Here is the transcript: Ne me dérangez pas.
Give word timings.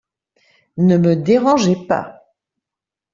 Ne 0.77 0.97
me 0.97 1.15
dérangez 1.15 1.75
pas. 1.85 2.23